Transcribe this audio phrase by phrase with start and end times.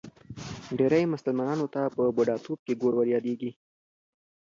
[0.77, 3.51] ډېری مسلمانانو ته په بوډاتوب کې ګور وریادېږي.